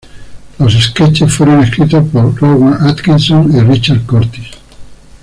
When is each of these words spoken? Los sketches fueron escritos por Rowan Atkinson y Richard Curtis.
Los 0.57 0.73
sketches 0.81 1.31
fueron 1.31 1.61
escritos 1.63 2.03
por 2.09 2.35
Rowan 2.41 2.73
Atkinson 2.87 3.55
y 3.55 3.59
Richard 3.59 4.01
Curtis. 4.07 4.47